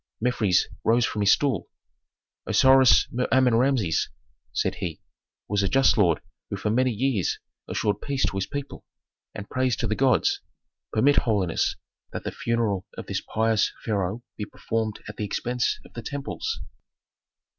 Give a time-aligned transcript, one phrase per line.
[0.19, 1.69] Mefres rose from his stool.
[2.47, 4.09] "Osiris Mer Amen Rameses,"
[4.51, 4.99] said he,
[5.47, 8.83] "was a just lord who for many years assured peace to his people,
[9.35, 10.41] and praise to the gods.
[10.91, 11.75] Permit, holiness,
[12.13, 16.59] that the funeral of this pious pharaoh be performed at the expense of the temples."